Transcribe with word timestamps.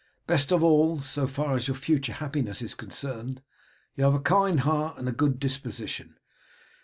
Best 0.25 0.51
of 0.51 0.63
all, 0.63 0.99
so 1.01 1.27
far 1.27 1.53
as 1.53 1.67
your 1.67 1.75
future 1.77 2.13
happiness 2.13 2.63
is 2.63 2.73
concerned, 2.73 3.43
you 3.95 4.03
have 4.03 4.15
a 4.15 4.19
kind 4.19 4.61
heart 4.61 4.97
and 4.97 5.07
a 5.07 5.11
good 5.11 5.37
disposition. 5.39 6.15